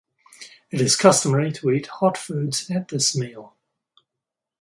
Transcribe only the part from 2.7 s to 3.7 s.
at this meal.